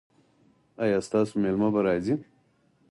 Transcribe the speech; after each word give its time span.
ایا 0.83 0.99
ستاسو 1.07 1.33
میلمه 1.43 1.69
به 1.73 1.81
راځي؟ 1.87 2.15